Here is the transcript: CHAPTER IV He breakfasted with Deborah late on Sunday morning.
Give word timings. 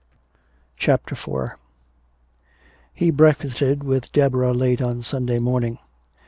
CHAPTER 0.77 1.13
IV 1.13 1.51
He 2.91 3.11
breakfasted 3.11 3.83
with 3.83 4.11
Deborah 4.11 4.51
late 4.51 4.81
on 4.81 5.03
Sunday 5.03 5.37
morning. 5.37 5.77